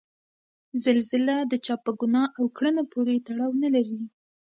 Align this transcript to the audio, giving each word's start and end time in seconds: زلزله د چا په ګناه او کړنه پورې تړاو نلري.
زلزله 0.83 1.35
د 1.51 1.53
چا 1.65 1.75
په 1.85 1.91
ګناه 1.99 2.27
او 2.39 2.45
کړنه 2.57 2.83
پورې 2.93 3.23
تړاو 3.27 3.51
نلري. 3.63 3.99